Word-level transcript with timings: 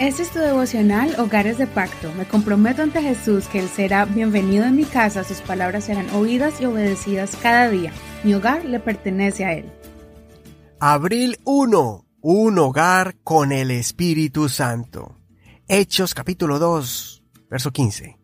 Este 0.00 0.24
es 0.24 0.30
tu 0.30 0.40
devocional 0.40 1.14
Hogares 1.20 1.56
de 1.56 1.68
Pacto. 1.68 2.12
Me 2.14 2.26
comprometo 2.26 2.82
ante 2.82 3.00
Jesús 3.00 3.46
que 3.46 3.60
Él 3.60 3.68
será 3.68 4.04
bienvenido 4.06 4.64
en 4.64 4.74
mi 4.74 4.84
casa, 4.84 5.22
sus 5.22 5.40
palabras 5.40 5.84
serán 5.84 6.10
oídas 6.10 6.60
y 6.60 6.64
obedecidas 6.64 7.36
cada 7.40 7.70
día. 7.70 7.92
Mi 8.24 8.34
hogar 8.34 8.64
le 8.64 8.80
pertenece 8.80 9.44
a 9.44 9.52
Él. 9.52 9.70
Abril 10.80 11.38
1. 11.44 12.06
Un 12.22 12.58
hogar 12.58 13.14
con 13.22 13.52
el 13.52 13.70
Espíritu 13.70 14.48
Santo. 14.48 15.16
Hechos 15.68 16.12
capítulo 16.12 16.58
2, 16.58 17.22
verso 17.48 17.70
15. 17.70 18.18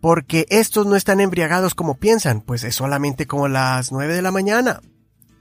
Porque 0.00 0.46
estos 0.50 0.86
no 0.86 0.94
están 0.94 1.18
embriagados 1.20 1.74
como 1.74 1.96
piensan, 1.96 2.42
pues 2.42 2.62
es 2.62 2.76
solamente 2.76 3.26
como 3.26 3.48
las 3.48 3.90
nueve 3.90 4.14
de 4.14 4.22
la 4.22 4.30
mañana 4.30 4.80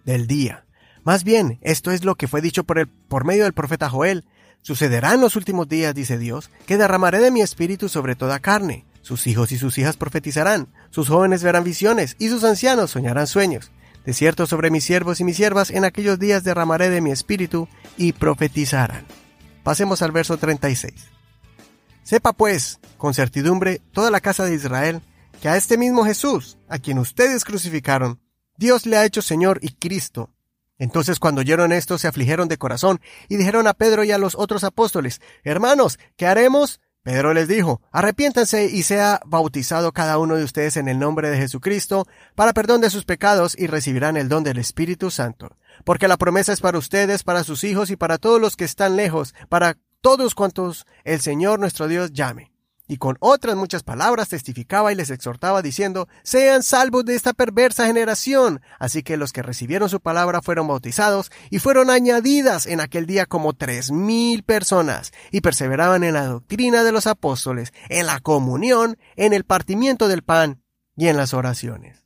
del 0.06 0.26
día. 0.26 0.66
Más 1.04 1.24
bien, 1.24 1.60
esto 1.62 1.92
es 1.92 2.04
lo 2.04 2.16
que 2.16 2.28
fue 2.28 2.42
dicho 2.42 2.64
por, 2.64 2.80
el, 2.80 2.88
por 2.88 3.26
medio 3.26 3.44
del 3.44 3.54
profeta 3.54 3.92
Joel 3.92 4.26
Sucederá 4.66 5.14
en 5.14 5.22
los 5.22 5.36
últimos 5.36 5.70
días, 5.70 5.94
dice 5.94 6.18
Dios, 6.18 6.50
que 6.66 6.78
derramaré 6.78 7.20
de 7.20 7.30
mi 7.30 7.42
espíritu 7.42 7.88
sobre 7.88 8.16
toda 8.16 8.40
carne. 8.40 8.84
Sus 9.04 9.28
hijos 9.28 9.52
y 9.52 9.60
sus 9.60 9.78
hijas 9.78 9.96
profetizarán, 9.96 10.74
sus 10.90 11.08
jóvenes 11.08 11.44
verán 11.44 11.64
visiones, 11.64 12.16
y 12.18 12.30
sus 12.30 12.44
ancianos 12.44 12.90
soñarán 12.90 13.28
sueños. 13.28 13.72
De 14.08 14.14
cierto 14.14 14.48
sobre 14.48 14.72
mis 14.72 14.84
siervos 14.84 15.20
y 15.20 15.24
mis 15.24 15.38
siervas 15.38 15.70
en 15.70 15.86
aquellos 15.86 16.18
días 16.18 16.44
derramaré 16.44 16.90
de 16.90 17.00
mi 17.00 17.12
espíritu 17.12 17.68
y 17.96 18.14
profetizarán. 18.14 19.06
Pasemos 19.62 20.02
al 20.02 20.12
verso 20.12 20.38
36. 20.38 20.94
Sepa 22.02 22.34
pues, 22.34 22.80
con 22.98 23.14
certidumbre, 23.14 23.84
toda 23.92 24.10
la 24.10 24.20
casa 24.20 24.46
de 24.46 24.56
Israel, 24.56 25.04
que 25.44 25.48
a 25.48 25.58
este 25.58 25.78
mismo 25.78 26.06
Jesús, 26.06 26.58
a 26.70 26.80
quien 26.80 26.98
ustedes 26.98 27.46
crucificaron, 27.46 28.20
Dios 28.58 28.88
le 28.88 28.98
ha 28.98 29.06
hecho 29.06 29.22
Señor 29.22 29.60
y 29.62 29.74
Cristo, 29.74 30.35
entonces 30.78 31.20
cuando 31.20 31.42
oyeron 31.42 31.72
esto 31.72 31.98
se 31.98 32.08
afligieron 32.08 32.48
de 32.48 32.58
corazón 32.58 33.00
y 33.30 33.38
dijeron 33.38 33.68
a 33.68 33.74
Pedro 33.74 34.04
y 34.04 34.12
a 34.12 34.18
los 34.18 34.36
otros 34.36 34.64
apóstoles, 34.64 35.22
Hermanos, 35.44 36.00
¿qué 36.18 36.28
haremos? 36.28 36.82
Pedro 37.04 37.34
les 37.34 37.48
dijo, 37.48 37.82
Arrepiéntanse 37.92 38.66
y 38.66 38.82
sea 38.82 39.22
bautizado 39.26 39.92
cada 39.92 40.18
uno 40.18 40.36
de 40.36 40.44
ustedes 40.44 40.76
en 40.76 40.88
el 40.88 40.98
nombre 40.98 41.30
de 41.30 41.38
Jesucristo 41.38 42.08
para 42.34 42.54
perdón 42.54 42.82
de 42.82 42.90
sus 42.90 43.06
pecados 43.06 43.56
y 43.58 43.68
recibirán 43.68 44.18
el 44.18 44.28
don 44.28 44.44
del 44.44 44.58
Espíritu 44.58 45.12
Santo. 45.12 45.56
Porque 45.84 46.08
la 46.08 46.18
promesa 46.18 46.52
es 46.52 46.62
para 46.62 46.80
ustedes, 46.80 47.24
para 47.24 47.44
sus 47.44 47.64
hijos 47.64 47.92
y 47.92 47.96
para 47.96 48.18
todos 48.18 48.42
los 48.42 48.56
que 48.56 48.66
están 48.66 48.96
lejos, 48.96 49.36
para 49.50 49.78
todos 50.02 50.34
cuantos 50.34 50.88
el 51.04 51.22
Señor 51.22 51.60
nuestro 51.60 51.88
Dios 51.88 52.12
llame 52.12 52.55
y 52.88 52.98
con 52.98 53.18
otras 53.20 53.56
muchas 53.56 53.84
palabras 53.84 54.30
testificaba 54.30 54.92
y 54.92 54.96
les 54.96 55.10
exhortaba 55.10 55.62
diciendo, 55.62 56.08
sean 56.24 56.64
salvos 56.64 57.06
de 57.06 57.16
esta 57.16 57.34
perversa 57.34 57.88
generación. 57.88 58.62
Así 58.80 59.04
que 59.04 59.18
los 59.18 59.34
que 59.34 59.42
recibieron 59.42 59.90
su 59.90 60.00
palabra 60.00 60.42
fueron 60.42 60.68
bautizados 60.68 61.32
y 61.50 61.60
fueron 61.60 61.90
añadidas 61.90 62.68
en 62.68 62.80
aquel 62.80 63.06
día 63.06 63.26
como 63.26 63.54
tres 63.54 63.92
mil 63.92 64.44
personas 64.44 65.12
y 65.32 65.42
perseveraban 65.42 66.04
en 66.04 66.14
la 66.14 66.26
doctrina 66.26 66.84
de 66.84 66.92
los 66.92 67.08
apóstoles, 67.08 67.74
en 67.90 68.06
la 68.06 68.20
comunión, 68.20 68.98
en 69.16 69.34
el 69.34 69.46
partimiento 69.46 70.08
del 70.08 70.24
pan 70.24 70.62
y 70.96 71.08
en 71.08 71.18
las 71.18 71.34
oraciones. 71.34 72.06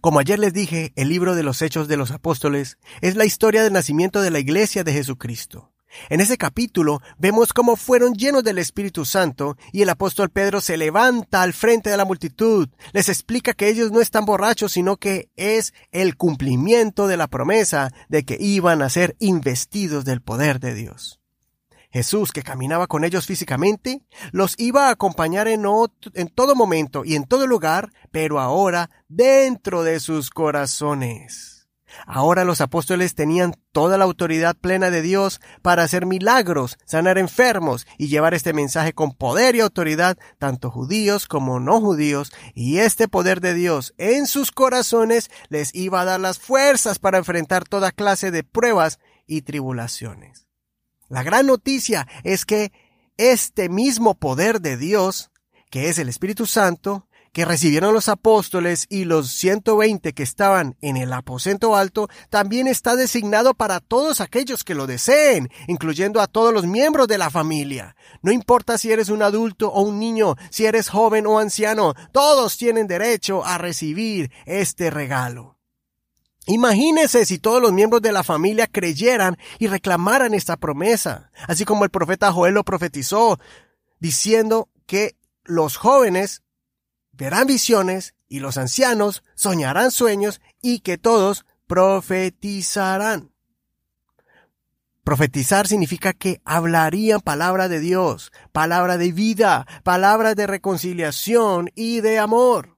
Como 0.00 0.18
ayer 0.18 0.38
les 0.38 0.52
dije, 0.52 0.92
el 0.96 1.08
libro 1.08 1.34
de 1.34 1.42
los 1.42 1.62
Hechos 1.62 1.86
de 1.86 1.96
los 1.96 2.10
Apóstoles 2.10 2.78
es 3.02 3.14
la 3.14 3.24
historia 3.24 3.62
del 3.62 3.72
nacimiento 3.72 4.20
de 4.22 4.30
la 4.30 4.38
Iglesia 4.38 4.84
de 4.84 4.92
Jesucristo. 4.92 5.72
En 6.08 6.20
ese 6.20 6.36
capítulo 6.36 7.00
vemos 7.18 7.52
cómo 7.52 7.76
fueron 7.76 8.14
llenos 8.14 8.44
del 8.44 8.58
Espíritu 8.58 9.04
Santo 9.04 9.56
y 9.72 9.82
el 9.82 9.88
apóstol 9.88 10.30
Pedro 10.30 10.60
se 10.60 10.76
levanta 10.76 11.42
al 11.42 11.52
frente 11.52 11.90
de 11.90 11.96
la 11.96 12.04
multitud, 12.04 12.68
les 12.92 13.08
explica 13.08 13.54
que 13.54 13.68
ellos 13.68 13.92
no 13.92 14.00
están 14.00 14.24
borrachos, 14.24 14.72
sino 14.72 14.96
que 14.96 15.30
es 15.36 15.72
el 15.92 16.16
cumplimiento 16.16 17.06
de 17.06 17.16
la 17.16 17.28
promesa 17.28 17.92
de 18.08 18.24
que 18.24 18.36
iban 18.40 18.82
a 18.82 18.90
ser 18.90 19.16
investidos 19.18 20.04
del 20.04 20.20
poder 20.20 20.60
de 20.60 20.74
Dios. 20.74 21.20
Jesús, 21.90 22.30
que 22.30 22.42
caminaba 22.42 22.88
con 22.88 23.04
ellos 23.04 23.24
físicamente, 23.24 24.02
los 24.30 24.54
iba 24.58 24.88
a 24.88 24.90
acompañar 24.90 25.48
en, 25.48 25.62
todo 26.34 26.54
momento 26.54 27.06
y 27.06 27.14
en 27.14 27.24
todo 27.24 27.46
lugar, 27.46 27.90
pero 28.10 28.38
ahora 28.38 28.90
dentro 29.08 29.82
de 29.82 29.98
sus 30.00 30.28
corazones. 30.28 31.55
Ahora 32.06 32.44
los 32.44 32.60
apóstoles 32.60 33.14
tenían 33.14 33.54
toda 33.72 33.98
la 33.98 34.04
autoridad 34.04 34.56
plena 34.56 34.90
de 34.90 35.02
Dios 35.02 35.40
para 35.62 35.82
hacer 35.82 36.06
milagros, 36.06 36.78
sanar 36.84 37.18
enfermos 37.18 37.86
y 37.98 38.08
llevar 38.08 38.34
este 38.34 38.52
mensaje 38.52 38.92
con 38.92 39.12
poder 39.12 39.56
y 39.56 39.60
autoridad, 39.60 40.18
tanto 40.38 40.70
judíos 40.70 41.26
como 41.26 41.60
no 41.60 41.80
judíos, 41.80 42.32
y 42.54 42.78
este 42.78 43.08
poder 43.08 43.40
de 43.40 43.54
Dios 43.54 43.94
en 43.98 44.26
sus 44.26 44.52
corazones 44.52 45.30
les 45.48 45.74
iba 45.74 46.00
a 46.00 46.04
dar 46.04 46.20
las 46.20 46.38
fuerzas 46.38 46.98
para 46.98 47.18
enfrentar 47.18 47.64
toda 47.64 47.92
clase 47.92 48.30
de 48.30 48.44
pruebas 48.44 48.98
y 49.26 49.42
tribulaciones. 49.42 50.46
La 51.08 51.22
gran 51.22 51.46
noticia 51.46 52.06
es 52.24 52.44
que 52.44 52.72
este 53.16 53.68
mismo 53.68 54.14
poder 54.14 54.60
de 54.60 54.76
Dios, 54.76 55.30
que 55.70 55.88
es 55.88 55.98
el 55.98 56.08
Espíritu 56.08 56.46
Santo, 56.46 57.05
que 57.36 57.44
recibieron 57.44 57.92
los 57.92 58.08
apóstoles 58.08 58.86
y 58.88 59.04
los 59.04 59.30
120 59.30 60.14
que 60.14 60.22
estaban 60.22 60.74
en 60.80 60.96
el 60.96 61.12
aposento 61.12 61.76
alto, 61.76 62.08
también 62.30 62.66
está 62.66 62.96
designado 62.96 63.52
para 63.52 63.80
todos 63.80 64.22
aquellos 64.22 64.64
que 64.64 64.74
lo 64.74 64.86
deseen, 64.86 65.50
incluyendo 65.68 66.22
a 66.22 66.28
todos 66.28 66.54
los 66.54 66.64
miembros 66.64 67.08
de 67.08 67.18
la 67.18 67.28
familia. 67.28 67.94
No 68.22 68.32
importa 68.32 68.78
si 68.78 68.90
eres 68.90 69.10
un 69.10 69.20
adulto 69.20 69.70
o 69.70 69.82
un 69.82 69.98
niño, 69.98 70.36
si 70.48 70.64
eres 70.64 70.88
joven 70.88 71.26
o 71.26 71.38
anciano, 71.38 71.92
todos 72.10 72.56
tienen 72.56 72.86
derecho 72.86 73.44
a 73.44 73.58
recibir 73.58 74.32
este 74.46 74.88
regalo. 74.88 75.58
Imagínese 76.46 77.26
si 77.26 77.38
todos 77.38 77.60
los 77.60 77.74
miembros 77.74 78.00
de 78.00 78.12
la 78.12 78.24
familia 78.24 78.66
creyeran 78.66 79.36
y 79.58 79.66
reclamaran 79.66 80.32
esta 80.32 80.56
promesa, 80.56 81.30
así 81.46 81.66
como 81.66 81.84
el 81.84 81.90
profeta 81.90 82.32
Joel 82.32 82.54
lo 82.54 82.64
profetizó, 82.64 83.38
diciendo 84.00 84.70
que 84.86 85.18
los 85.44 85.76
jóvenes 85.76 86.42
verán 87.16 87.46
visiones 87.46 88.14
y 88.28 88.40
los 88.40 88.58
ancianos 88.58 89.22
soñarán 89.34 89.90
sueños 89.90 90.40
y 90.62 90.80
que 90.80 90.98
todos 90.98 91.44
profetizarán. 91.66 93.32
Profetizar 95.04 95.68
significa 95.68 96.12
que 96.12 96.40
hablarían 96.44 97.20
palabra 97.20 97.68
de 97.68 97.78
Dios, 97.78 98.32
palabra 98.50 98.96
de 98.96 99.12
vida, 99.12 99.66
palabra 99.84 100.34
de 100.34 100.48
reconciliación 100.48 101.70
y 101.76 102.00
de 102.00 102.18
amor. 102.18 102.75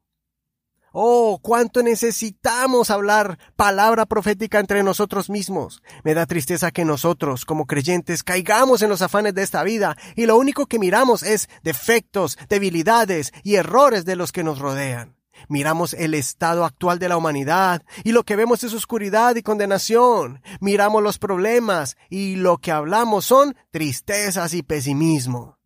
Oh, 0.92 1.38
cuánto 1.42 1.82
necesitamos 1.82 2.90
hablar 2.90 3.38
palabra 3.56 4.06
profética 4.06 4.58
entre 4.58 4.82
nosotros 4.82 5.28
mismos. 5.28 5.82
Me 6.02 6.14
da 6.14 6.26
tristeza 6.26 6.70
que 6.70 6.84
nosotros, 6.84 7.44
como 7.44 7.66
creyentes, 7.66 8.22
caigamos 8.22 8.82
en 8.82 8.88
los 8.88 9.02
afanes 9.02 9.34
de 9.34 9.42
esta 9.42 9.62
vida 9.62 9.96
y 10.16 10.26
lo 10.26 10.36
único 10.38 10.66
que 10.66 10.78
miramos 10.78 11.22
es 11.22 11.48
defectos, 11.62 12.38
debilidades 12.48 13.32
y 13.42 13.56
errores 13.56 14.04
de 14.04 14.16
los 14.16 14.32
que 14.32 14.44
nos 14.44 14.58
rodean. 14.58 15.16
Miramos 15.48 15.94
el 15.94 16.14
estado 16.14 16.64
actual 16.64 16.98
de 16.98 17.08
la 17.08 17.16
humanidad 17.16 17.82
y 18.02 18.12
lo 18.12 18.24
que 18.24 18.36
vemos 18.36 18.64
es 18.64 18.74
oscuridad 18.74 19.36
y 19.36 19.42
condenación. 19.42 20.42
Miramos 20.60 21.02
los 21.02 21.18
problemas 21.18 21.96
y 22.10 22.36
lo 22.36 22.58
que 22.58 22.72
hablamos 22.72 23.26
son 23.26 23.56
tristezas 23.70 24.54
y 24.54 24.62
pesimismo. 24.62 25.57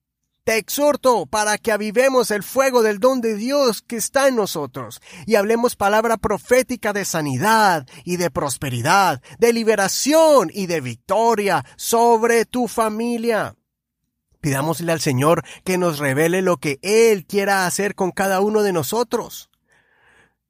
Te 0.44 0.56
exhorto 0.56 1.26
para 1.26 1.56
que 1.56 1.70
avivemos 1.70 2.32
el 2.32 2.42
fuego 2.42 2.82
del 2.82 2.98
don 2.98 3.20
de 3.20 3.36
Dios 3.36 3.80
que 3.80 3.94
está 3.94 4.26
en 4.26 4.34
nosotros 4.34 5.00
y 5.24 5.36
hablemos 5.36 5.76
palabra 5.76 6.16
profética 6.16 6.92
de 6.92 7.04
sanidad 7.04 7.86
y 8.04 8.16
de 8.16 8.28
prosperidad, 8.28 9.22
de 9.38 9.52
liberación 9.52 10.50
y 10.52 10.66
de 10.66 10.80
victoria 10.80 11.64
sobre 11.76 12.44
tu 12.44 12.66
familia. 12.66 13.54
Pidámosle 14.40 14.90
al 14.90 15.00
Señor 15.00 15.44
que 15.62 15.78
nos 15.78 16.00
revele 16.00 16.42
lo 16.42 16.56
que 16.56 16.80
Él 16.82 17.24
quiera 17.24 17.64
hacer 17.64 17.94
con 17.94 18.10
cada 18.10 18.40
uno 18.40 18.64
de 18.64 18.72
nosotros. 18.72 19.48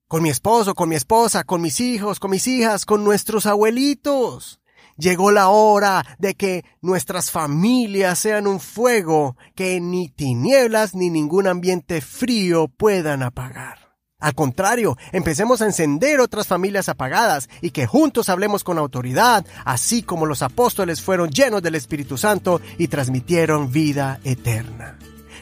Con 0.09 0.23
mi 0.23 0.31
esposo, 0.31 0.75
con 0.75 0.89
mi 0.89 0.95
esposa, 0.95 1.45
con 1.45 1.61
mis 1.61 1.81
hijos, 1.81 2.19
con 2.19 2.31
mis 2.31 2.47
hijas, 2.47 2.87
con 2.87 3.05
nuestros 3.05 3.45
abuelitos. 3.45 4.62
Llegó 4.97 5.31
la 5.31 5.49
hora 5.49 6.05
de 6.19 6.35
que 6.35 6.65
nuestras 6.81 7.31
familias 7.31 8.19
sean 8.19 8.47
un 8.47 8.61
fuego 8.61 9.37
que 9.55 9.81
ni 9.81 10.09
tinieblas 10.09 10.95
ni 10.95 11.11
ningún 11.11 11.47
ambiente 11.47 12.01
frío 12.01 12.69
puedan 12.69 13.23
apagar. 13.23 13.83
Al 14.23 14.37
contrario, 14.37 14.97
empecemos 15.11 15.63
a 15.63 15.67
encender 15.67 16.21
otras 16.21 16.47
familias 16.47 16.89
apagadas 16.89 17.49
y 17.61 17.73
que 17.73 17.87
juntos 17.87 18.29
hablemos 18.29 18.63
con 18.63 18.79
autoridad, 18.79 19.45
así 19.65 20.05
como 20.05 20.27
los 20.27 20.43
apóstoles 20.43 21.03
fueron 21.03 21.31
llenos 21.31 21.61
del 21.61 21.75
Espíritu 21.75 22.17
Santo 22.17 22.61
y 22.79 22.87
transmitieron 22.87 23.73
vida 23.73 24.21
eterna. 24.23 24.97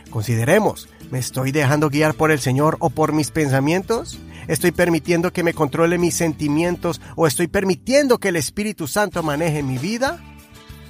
Consideremos, 0.08 0.88
¿me 1.10 1.18
estoy 1.18 1.52
dejando 1.52 1.90
guiar 1.90 2.14
por 2.14 2.30
el 2.30 2.40
Señor 2.40 2.76
o 2.80 2.90
por 2.90 3.12
mis 3.12 3.30
pensamientos? 3.30 4.18
¿Estoy 4.48 4.72
permitiendo 4.72 5.32
que 5.32 5.42
me 5.42 5.54
controle 5.54 5.98
mis 5.98 6.14
sentimientos 6.14 7.00
o 7.16 7.26
estoy 7.26 7.48
permitiendo 7.48 8.18
que 8.18 8.28
el 8.28 8.36
Espíritu 8.36 8.86
Santo 8.86 9.22
maneje 9.22 9.62
mi 9.62 9.78
vida? 9.78 10.22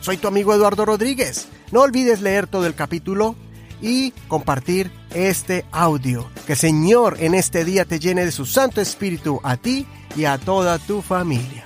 Soy 0.00 0.16
tu 0.16 0.28
amigo 0.28 0.54
Eduardo 0.54 0.84
Rodríguez. 0.84 1.48
No 1.72 1.82
olvides 1.82 2.20
leer 2.20 2.46
todo 2.46 2.66
el 2.66 2.74
capítulo 2.74 3.36
y 3.82 4.12
compartir 4.28 4.90
este 5.14 5.64
audio. 5.72 6.28
Que 6.46 6.52
el 6.52 6.58
Señor 6.58 7.16
en 7.20 7.34
este 7.34 7.64
día 7.64 7.84
te 7.84 7.98
llene 7.98 8.24
de 8.24 8.32
su 8.32 8.46
Santo 8.46 8.80
Espíritu 8.80 9.40
a 9.42 9.56
ti 9.56 9.86
y 10.16 10.24
a 10.24 10.38
toda 10.38 10.78
tu 10.78 11.02
familia. 11.02 11.64